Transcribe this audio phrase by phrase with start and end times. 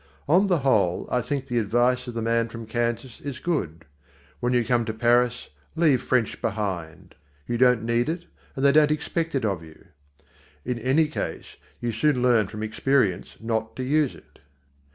[0.27, 3.85] On the whole, I think the advice of the man from Kansas is good.
[4.39, 7.13] When you come to Paris, leave French behind.
[7.47, 8.25] You don't need it,
[8.55, 9.89] and they don't expect it of you.
[10.65, 14.39] In any case, you soon learn from experience not to use it.